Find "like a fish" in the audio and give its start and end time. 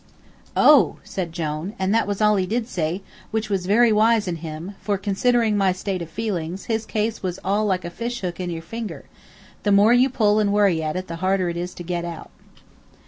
7.43-8.21